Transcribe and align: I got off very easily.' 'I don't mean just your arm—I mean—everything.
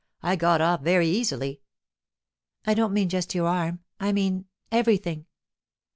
I 0.23 0.35
got 0.35 0.61
off 0.61 0.81
very 0.81 1.07
easily.' 1.07 1.61
'I 2.65 2.73
don't 2.73 2.91
mean 2.93 3.07
just 3.07 3.35
your 3.35 3.45
arm—I 3.45 4.11
mean—everything. 4.11 5.27